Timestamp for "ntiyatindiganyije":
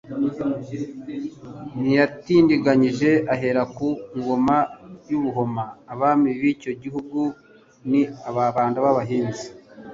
1.81-3.11